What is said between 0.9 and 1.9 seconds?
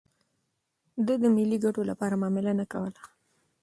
ده د ملي ګټو